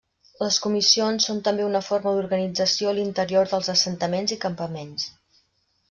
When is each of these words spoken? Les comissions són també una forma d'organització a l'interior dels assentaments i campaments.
Les 0.43 0.55
comissions 0.61 1.27
són 1.29 1.41
també 1.49 1.67
una 1.67 1.83
forma 1.89 2.15
d'organització 2.17 2.91
a 2.93 2.97
l'interior 3.01 3.53
dels 3.53 3.71
assentaments 3.77 4.35
i 4.39 4.43
campaments. 4.49 5.07